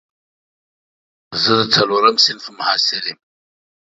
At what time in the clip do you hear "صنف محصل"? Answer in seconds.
2.25-3.03